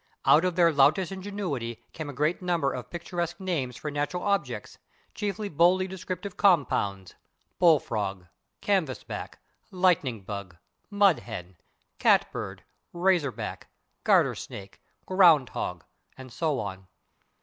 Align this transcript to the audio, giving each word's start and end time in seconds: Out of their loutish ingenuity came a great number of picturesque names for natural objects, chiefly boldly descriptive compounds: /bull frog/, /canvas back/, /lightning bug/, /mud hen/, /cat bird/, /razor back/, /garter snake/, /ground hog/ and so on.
Out 0.25 0.43
of 0.43 0.55
their 0.55 0.71
loutish 0.73 1.11
ingenuity 1.11 1.83
came 1.93 2.09
a 2.09 2.11
great 2.11 2.41
number 2.41 2.73
of 2.73 2.89
picturesque 2.89 3.39
names 3.39 3.77
for 3.77 3.91
natural 3.91 4.23
objects, 4.23 4.79
chiefly 5.13 5.47
boldly 5.47 5.85
descriptive 5.87 6.35
compounds: 6.37 7.13
/bull 7.61 7.79
frog/, 7.79 8.25
/canvas 8.63 9.05
back/, 9.05 9.37
/lightning 9.71 10.25
bug/, 10.25 10.57
/mud 10.91 11.19
hen/, 11.19 11.55
/cat 11.99 12.31
bird/, 12.31 12.63
/razor 12.95 13.35
back/, 13.35 13.67
/garter 14.03 14.35
snake/, 14.35 14.81
/ground 15.07 15.49
hog/ 15.49 15.83
and 16.17 16.33
so 16.33 16.57
on. 16.59 16.87